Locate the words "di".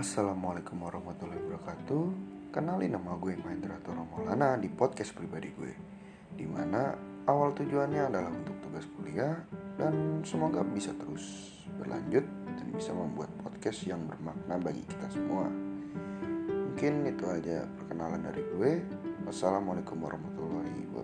4.56-4.72, 6.32-6.48